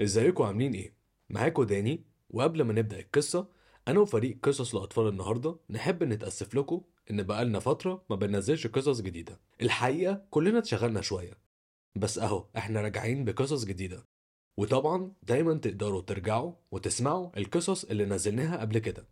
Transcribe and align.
ازيكم 0.00 0.44
عاملين 0.44 0.72
إيه؟ 0.72 0.94
معاكم 1.30 1.62
داني. 1.62 2.04
وقبل 2.30 2.62
ما 2.62 2.72
نبدأ 2.72 2.98
القصة 2.98 3.48
أنا 3.88 4.00
وفريق 4.00 4.38
قصص 4.42 4.74
لأطفال 4.74 5.08
النهاردة 5.08 5.56
نحب 5.70 6.02
نتأسف 6.04 6.54
لكم 6.54 6.80
إن 7.10 7.22
بقالنا 7.22 7.58
فترة 7.58 8.04
ما 8.10 8.16
بننزلش 8.16 8.66
قصص 8.66 9.00
جديدة. 9.00 9.40
الحقيقة 9.62 10.22
كلنا 10.30 10.58
اتشغلنا 10.58 11.00
شوية. 11.00 11.38
بس 11.96 12.18
أهو 12.18 12.44
إحنا 12.56 12.80
راجعين 12.80 13.24
بقصص 13.24 13.64
جديدة. 13.64 14.06
وطبعا 14.56 15.12
دايما 15.22 15.54
تقدروا 15.54 16.00
ترجعوا 16.00 16.52
وتسمعوا 16.70 17.30
القصص 17.36 17.84
اللي 17.84 18.04
نزلناها 18.04 18.60
قبل 18.60 18.78
كده. 18.78 19.06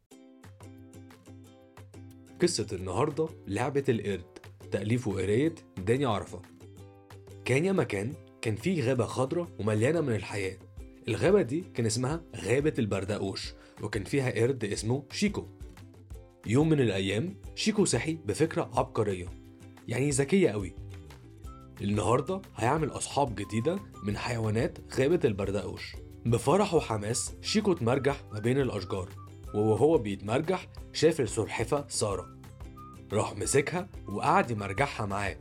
قصة 2.42 2.66
النهاردة 2.72 3.28
لعبة 3.46 3.84
القرد 3.88 4.38
تأليف 4.70 5.08
وقراية 5.08 5.54
داني 5.78 6.04
عرفة. 6.04 6.42
كان 7.44 7.64
يا 7.64 7.72
مكان 7.72 8.14
كان 8.40 8.56
في 8.56 8.82
غابة 8.82 9.06
خضراء 9.06 9.48
ومليانة 9.58 10.00
من 10.00 10.14
الحياة. 10.14 10.58
الغابة 11.08 11.42
دي 11.42 11.64
كان 11.74 11.86
اسمها 11.86 12.22
غابة 12.36 12.74
البردقوش 12.78 13.54
وكان 13.82 14.04
فيها 14.04 14.30
قرد 14.30 14.64
اسمه 14.64 15.04
شيكو. 15.10 15.46
يوم 16.46 16.68
من 16.68 16.80
الأيام 16.80 17.36
شيكو 17.54 17.84
صحي 17.84 18.14
بفكرة 18.14 18.70
عبقرية 18.74 19.26
يعني 19.88 20.10
ذكية 20.10 20.50
قوي. 20.50 20.74
النهاردة 21.80 22.42
هيعمل 22.56 22.88
أصحاب 22.90 23.34
جديدة 23.34 23.78
من 24.02 24.16
حيوانات 24.16 24.78
غابة 24.98 25.20
البردقوش. 25.24 25.96
بفرح 26.26 26.74
وحماس 26.74 27.32
شيكو 27.40 27.72
اتمرجح 27.72 28.22
ما 28.32 28.38
بين 28.38 28.60
الأشجار 28.60 29.08
وهو 29.54 29.98
بيتمرجح 29.98 30.66
شاف 30.92 31.20
السلحفة 31.20 31.84
سارة. 31.88 32.36
راح 33.12 33.36
مسكها 33.36 33.88
وقعد 34.08 34.50
يمرجحها 34.50 35.06
معاه. 35.06 35.36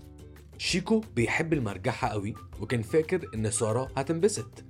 شيكو 0.58 1.02
بيحب 1.16 1.54
المرجحة 1.54 2.08
قوي 2.08 2.36
وكان 2.62 2.82
فاكر 2.82 3.30
إن 3.36 3.52
سارة 3.52 3.92
هتنبسط. 3.98 4.64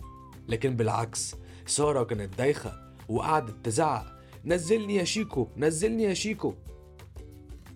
لكن 0.47 0.75
بالعكس 0.75 1.35
سارة 1.65 2.03
كانت 2.03 2.37
دايخة 2.37 2.93
وقعدت 3.09 3.65
تزعق. 3.65 4.05
نزلني 4.45 4.95
يا 4.95 5.03
شيكو 5.03 5.47
نزلني 5.57 6.03
يا 6.03 6.13
شيكو. 6.13 6.53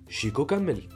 شيكو 0.09 0.45
كمل 0.45 0.89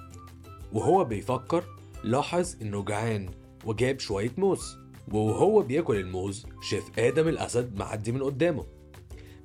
وهو 0.73 1.03
بيفكر 1.03 1.64
لاحظ 2.03 2.56
إنه 2.61 2.84
جعان 2.84 3.30
وجاب 3.66 4.00
شوية 4.00 4.31
موز. 4.38 4.78
وهو 5.11 5.61
بياكل 5.61 5.95
الموز 5.95 6.45
شاف 6.61 7.00
آدم 7.00 7.28
الأسد 7.28 7.76
معدي 7.76 8.11
من 8.11 8.23
قدامه. 8.23 8.66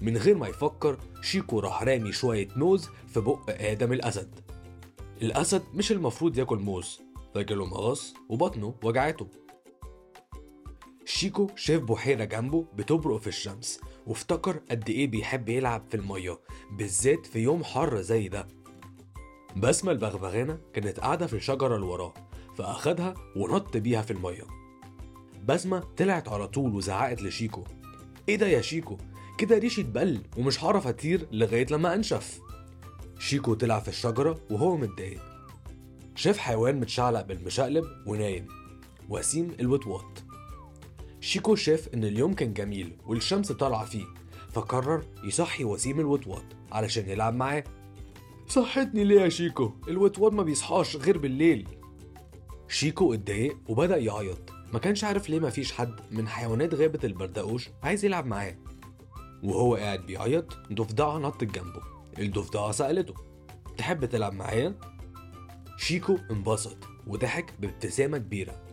من 0.01 0.17
غير 0.17 0.37
ما 0.37 0.49
يفكر 0.49 0.99
شيكو 1.23 1.59
راح 1.59 1.83
رامي 1.83 2.13
شوية 2.13 2.49
موز 2.57 2.89
في 3.07 3.21
بق 3.21 3.51
آدم 3.51 3.93
الأسد. 3.93 4.41
الأسد 5.23 5.63
مش 5.75 5.93
المفروض 5.93 6.39
ياكل 6.39 6.59
موز 6.59 7.01
فجاله 7.35 7.67
مغص 7.67 8.15
وبطنه 8.29 8.75
وجعته. 8.83 9.29
شيكو 11.07 11.47
شاف 11.57 11.83
بحيرة 11.83 12.25
جنبه 12.25 12.67
بتبرق 12.75 13.21
في 13.21 13.27
الشمس 13.27 13.81
وافتكر 14.07 14.61
قد 14.71 14.91
إيه 14.91 15.07
بيحب 15.07 15.49
يلعب 15.49 15.85
في 15.91 15.97
المية 15.97 16.41
بالذات 16.73 17.27
في 17.27 17.39
يوم 17.39 17.65
حر 17.65 18.01
زي 18.01 18.29
ده. 18.29 18.47
بسمة 19.57 19.93
البغبغانة 19.93 20.59
كانت 20.75 21.01
قاعدة 21.01 21.27
في 21.27 21.37
الشجرة 21.37 21.75
اللي 21.77 21.87
وراه 21.87 22.15
فأخدها 22.57 23.15
ونط 23.37 23.77
بيها 23.77 24.03
في 24.03 24.11
المية. 24.11 24.43
بسمة 25.45 25.81
طلعت 25.97 26.29
على 26.29 26.49
طول 26.49 26.75
وزعقت 26.75 27.23
لشيكو. 27.23 27.65
إيه 28.29 28.37
ده 28.37 28.47
يا 28.47 28.61
شيكو؟ 28.61 28.97
كده 29.39 29.59
ريشي 29.59 29.81
اتبل 29.81 30.23
ومش 30.37 30.65
هعرف 30.65 30.87
أطير 30.87 31.27
لغاية 31.33 31.67
لما 31.71 31.95
أنشف. 31.95 32.41
شيكو 33.19 33.55
طلع 33.55 33.81
في 33.81 33.89
الشجرة 33.89 34.41
وهو 34.51 34.77
متضايق. 34.77 35.23
شاف 36.15 36.39
حيوان 36.39 36.81
متشعلق 36.81 37.23
بالمشقلب 37.23 37.85
ونايم. 38.07 38.49
وسيم 39.09 39.57
الوطواط 39.61 40.24
شيكو 41.25 41.55
شاف 41.55 41.89
إن 41.95 42.05
اليوم 42.05 42.35
كان 42.35 42.53
جميل 42.53 42.97
والشمس 43.07 43.53
طالعة 43.53 43.85
فيه 43.85 44.05
فقرر 44.51 45.05
يصحي 45.25 45.65
وسيم 45.65 46.01
الوطواط 46.01 46.45
علشان 46.73 47.09
يلعب 47.09 47.35
معاه. 47.35 47.65
صحتني 48.49 49.05
ليه 49.05 49.21
يا 49.21 49.29
شيكو؟ 49.29 49.73
الوطواط 49.89 50.33
ما 50.33 50.43
بيصحاش 50.43 50.97
غير 50.97 51.19
بالليل. 51.19 51.69
شيكو 52.69 53.15
اتضايق 53.15 53.57
وبدأ 53.69 53.97
يعيط. 53.97 54.51
ما 54.73 54.79
كانش 54.79 55.05
عارف 55.05 55.31
ليه 55.31 55.39
مفيش 55.41 55.73
حد 55.73 56.01
من 56.11 56.29
حيوانات 56.29 56.75
غابة 56.75 57.01
البردقوش 57.05 57.69
عايز 57.83 58.05
يلعب 58.05 58.27
معاه. 58.27 58.57
وهو 59.43 59.75
قاعد 59.75 60.07
بيعيط 60.07 60.59
ضفدعة 60.73 61.19
نطت 61.19 61.45
جنبه. 61.45 61.83
الضفدعة 62.19 62.73
سألته 62.73 63.15
تحب 63.77 64.05
تلعب 64.05 64.33
معايا؟ 64.33 64.75
شيكو 65.79 66.19
انبسط 66.31 66.79
وضحك 67.07 67.55
بابتسامة 67.61 68.19
كبيرة. 68.19 68.65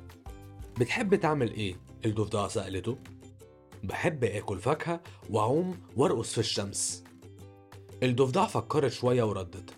بتحب 0.79 1.15
تعمل 1.15 1.53
إيه؟ 1.53 1.90
الضفدعة 2.05 2.47
سألته. 2.47 2.97
بحب 3.83 4.23
آكل 4.23 4.59
فاكهة 4.59 5.01
وأعوم 5.29 5.77
وأرقص 5.97 6.33
في 6.33 6.37
الشمس. 6.37 7.03
الضفدعة 8.03 8.47
فكرت 8.47 8.91
شوية 8.91 9.23
وردت. 9.23 9.69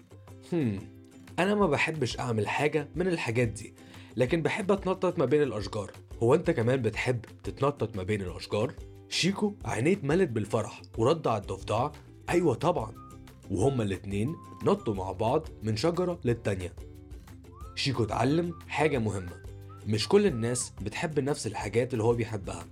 هم 0.54 0.80
أنا 1.40 1.56
ما 1.56 1.68
بحبش 1.68 2.20
أعمل 2.20 2.48
حاجة 2.48 2.90
من 2.96 3.08
الحاجات 3.08 3.48
دي 3.48 3.74
لكن 4.18 4.42
بحب 4.42 4.72
أتنطط 4.72 5.20
ما 5.20 5.26
بين 5.26 5.42
الأشجار. 5.42 5.92
هو 6.24 6.36
أنت 6.36 6.52
كمان 6.52 6.82
بتحب 6.82 7.26
تتنطط 7.44 7.96
ما 7.96 8.04
بين 8.04 8.22
الأشجار؟ 8.22 8.74
شيكو 9.10 9.56
عينيه 9.66 9.94
اتملت 9.94 10.30
بالفرح 10.30 10.82
ورد 10.98 11.28
على 11.28 11.42
الضفدعة 11.42 11.92
أيوة 12.30 12.56
طبعا. 12.56 12.94
وهما 13.52 13.84
الاتنين 13.84 14.36
نطوا 14.64 14.94
مع 14.94 15.12
بعض 15.12 15.48
من 15.64 15.76
شجرة 15.76 16.20
للتانية. 16.26 16.74
شيكو 17.76 18.04
اتعلم 18.04 18.60
حاجة 18.68 18.98
مهمة. 18.98 19.44
مش 19.88 20.08
كل 20.08 20.26
الناس 20.26 20.74
بتحب 20.82 21.20
نفس 21.20 21.48
الحاجات 21.48 21.94
اللي 21.94 22.04
هو 22.04 22.14
بيحبها. 22.14 22.66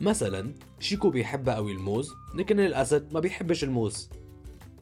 مثلا 0.00 0.54
شيكو 0.80 1.10
بيحب 1.10 1.48
قوي 1.48 1.72
الموز 1.72 2.14
لكن 2.34 2.60
الأسد 2.60 3.12
ما 3.12 3.20
بيحبش 3.20 3.64
الموز. 3.64 4.10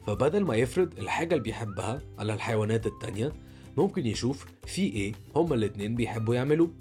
فبدل 0.07 0.43
ما 0.43 0.55
يفرض 0.55 0.97
الحاجة 0.99 1.33
اللي 1.33 1.43
بيحبها 1.43 2.01
على 2.19 2.33
الحيوانات 2.33 2.85
التانية 2.85 3.33
ممكن 3.77 4.05
يشوف 4.05 4.45
في 4.65 4.81
إيه 4.81 5.13
هما 5.35 5.55
الاتنين 5.55 5.95
بيحبوا 5.95 6.35
يعملوه. 6.35 6.71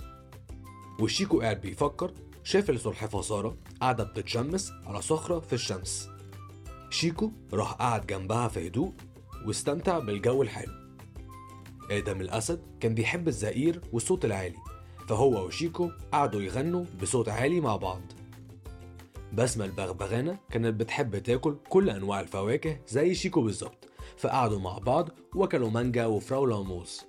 وشيكو 1.01 1.41
قاعد 1.41 1.61
بيفكر 1.61 2.13
شاف 2.45 2.71
السلحفاة 2.71 3.21
سارة 3.21 3.57
قاعدة 3.81 4.05
بتتشمس 4.05 4.73
على 4.87 5.03
صخرة 5.03 5.41
في 5.41 5.53
الشمس. 5.53 6.09
شيكو 6.91 7.33
راح 7.53 7.73
قعد 7.73 8.07
جنبها 8.07 8.49
في 8.49 8.67
هدوء 8.67 8.93
واستمتع 9.47 9.99
بالجو 9.99 10.43
الحلو. 10.43 10.73
آدم 11.91 12.21
الأسد 12.21 12.61
كان 12.81 12.95
بيحب 12.95 13.29
الزئير 13.29 13.81
والصوت 13.93 14.25
العالي. 14.25 14.57
فهو 15.09 15.47
وشيكو 15.47 15.91
قعدوا 16.13 16.41
يغنوا 16.41 16.85
بصوت 17.03 17.29
عالي 17.29 17.61
مع 17.61 17.77
بعض. 17.77 18.01
بسمة 19.33 19.65
البغبغانة 19.65 20.39
كانت 20.51 20.81
بتحب 20.81 21.19
تاكل 21.19 21.57
كل 21.69 21.91
أنواع 21.91 22.21
الفواكه 22.21 22.81
زي 22.89 23.15
شيكو 23.15 23.43
بالظبط 23.43 23.89
فقعدوا 24.17 24.59
مع 24.59 24.79
بعض 24.79 25.09
وكلوا 25.35 25.71
مانجا 25.71 26.07
وفراولة 26.07 26.57
وموز. 26.57 27.05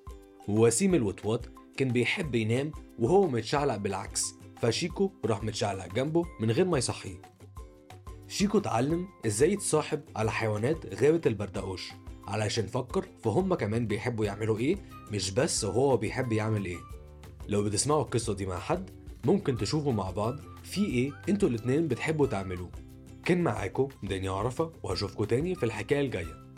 ووسيم 0.48 0.96
الوطواط 0.96 1.50
كان 1.78 1.88
بيحب 1.90 2.36
ينام 2.36 2.72
وهو 3.00 3.28
متشعلق 3.28 3.76
بالعكس 3.76 4.34
فشيكو 4.62 5.12
راح 5.26 5.44
متشعلق 5.44 5.94
جنبه 5.94 6.24
من 6.40 6.52
غير 6.52 6.66
ما 6.66 6.78
يصحيه. 6.78 7.22
شيكو 8.28 8.58
اتعلم 8.58 9.08
إزاي 9.26 9.54
يتصاحب 9.54 10.02
على 10.16 10.32
حيوانات 10.32 11.04
غابة 11.04 11.22
البردقوش 11.26 11.92
علشان 12.28 12.66
فكر 12.68 13.06
فهم 13.24 13.54
كمان 13.54 13.88
بيحبوا 13.88 14.26
يعملوا 14.26 14.58
إيه 14.58 14.76
مش 15.12 15.32
بس 15.32 15.66
هو 15.66 15.98
بيحب 15.98 16.32
يعمل 16.32 16.66
إيه. 16.66 16.99
لو 17.50 17.64
بتسمعوا 17.64 18.02
القصة 18.02 18.34
دي 18.34 18.46
مع 18.46 18.60
حد 18.60 18.90
ممكن 19.26 19.58
تشوفوا 19.58 19.94
مع 19.94 20.12
بعض 20.12 20.36
في 20.64 20.86
إيه 20.86 21.12
أنتوا 21.30 21.50
الاتنين 21.50 21.88
بتحبوا 21.88 22.28
تعملوه. 22.28 22.70
كان 23.26 23.42
معاكم 23.44 23.88
داني 24.04 24.28
عرفة 24.28 24.72
وهشوفكوا 24.84 25.26
تاني 25.26 25.56
في 25.56 25.64
الحكاية 25.66 26.02
الجاية. 26.02 26.49